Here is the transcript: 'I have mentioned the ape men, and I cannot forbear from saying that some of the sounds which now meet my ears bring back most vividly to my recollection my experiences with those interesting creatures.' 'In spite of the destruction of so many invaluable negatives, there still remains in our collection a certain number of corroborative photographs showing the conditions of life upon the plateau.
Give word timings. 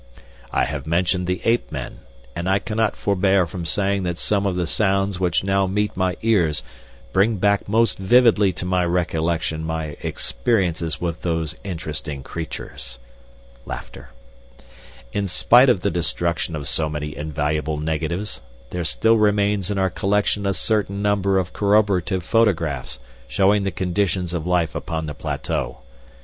'I 0.51 0.65
have 0.65 0.87
mentioned 0.87 1.27
the 1.27 1.41
ape 1.43 1.71
men, 1.71 1.99
and 2.35 2.49
I 2.49 2.57
cannot 2.57 2.95
forbear 2.95 3.45
from 3.45 3.67
saying 3.67 4.01
that 4.01 4.17
some 4.17 4.47
of 4.47 4.55
the 4.55 4.65
sounds 4.65 5.19
which 5.19 5.43
now 5.43 5.67
meet 5.67 5.95
my 5.95 6.17
ears 6.23 6.63
bring 7.13 7.35
back 7.37 7.69
most 7.69 7.99
vividly 7.99 8.51
to 8.53 8.65
my 8.65 8.83
recollection 8.83 9.63
my 9.63 9.95
experiences 10.01 10.99
with 10.99 11.21
those 11.21 11.53
interesting 11.63 12.23
creatures.' 12.23 12.97
'In 15.13 15.27
spite 15.27 15.69
of 15.69 15.81
the 15.81 15.91
destruction 15.91 16.55
of 16.55 16.67
so 16.67 16.89
many 16.89 17.15
invaluable 17.15 17.77
negatives, 17.77 18.41
there 18.71 18.83
still 18.83 19.17
remains 19.19 19.69
in 19.69 19.77
our 19.77 19.91
collection 19.91 20.47
a 20.47 20.55
certain 20.55 21.03
number 21.03 21.37
of 21.37 21.53
corroborative 21.53 22.23
photographs 22.23 22.97
showing 23.27 23.61
the 23.61 23.69
conditions 23.71 24.33
of 24.33 24.47
life 24.47 24.73
upon 24.73 25.05
the 25.05 25.13
plateau. 25.13 25.77